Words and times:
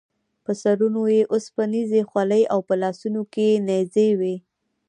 په 0.43 0.51
سرونو 0.61 1.01
یې 1.15 1.21
اوسپنیزې 1.33 2.01
خولۍ 2.09 2.43
او 2.53 2.59
په 2.67 2.75
لاسونو 2.81 3.21
کې 3.33 3.45
یې 3.51 3.57
نیزې 3.67 4.09
وې. 4.19 4.35